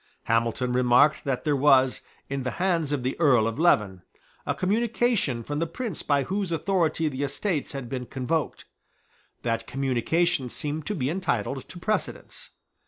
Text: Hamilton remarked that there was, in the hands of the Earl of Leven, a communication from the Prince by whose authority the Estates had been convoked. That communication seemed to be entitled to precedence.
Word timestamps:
Hamilton 0.23 0.73
remarked 0.73 1.25
that 1.25 1.43
there 1.43 1.55
was, 1.55 2.01
in 2.27 2.41
the 2.41 2.49
hands 2.57 2.91
of 2.91 3.03
the 3.03 3.15
Earl 3.19 3.45
of 3.47 3.59
Leven, 3.59 4.01
a 4.47 4.55
communication 4.55 5.43
from 5.43 5.59
the 5.59 5.67
Prince 5.67 6.01
by 6.01 6.23
whose 6.23 6.51
authority 6.51 7.07
the 7.07 7.21
Estates 7.21 7.73
had 7.73 7.87
been 7.87 8.07
convoked. 8.07 8.65
That 9.43 9.67
communication 9.67 10.49
seemed 10.49 10.87
to 10.87 10.95
be 10.95 11.11
entitled 11.11 11.69
to 11.69 11.77
precedence. 11.79 12.49